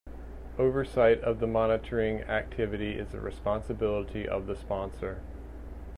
Oversight 0.57 1.21
of 1.21 1.39
the 1.39 1.45
monitoring 1.45 2.21
activity 2.23 2.97
is 2.97 3.09
the 3.11 3.19
responsibility 3.19 4.27
of 4.27 4.47
the 4.47 4.55
sponsor. 4.55 5.21